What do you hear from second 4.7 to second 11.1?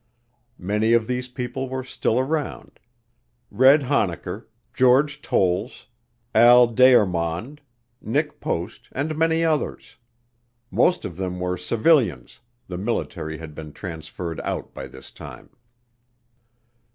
George Towles, Al Deyarmond, Nick Post, and many others. Most